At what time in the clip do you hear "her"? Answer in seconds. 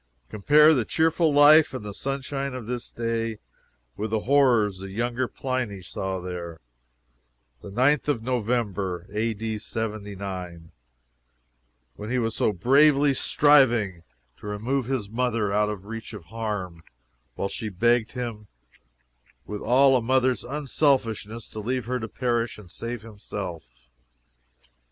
21.85-21.99